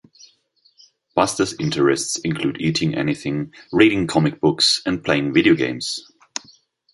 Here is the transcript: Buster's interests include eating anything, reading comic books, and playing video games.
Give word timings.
Buster's 1.15 1.53
interests 1.59 2.17
include 2.23 2.59
eating 2.59 2.95
anything, 2.95 3.53
reading 3.71 4.07
comic 4.07 4.41
books, 4.41 4.81
and 4.87 5.03
playing 5.03 5.31
video 5.31 5.53
games. 5.53 6.11